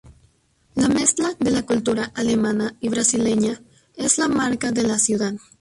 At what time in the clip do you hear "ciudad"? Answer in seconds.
4.97-5.35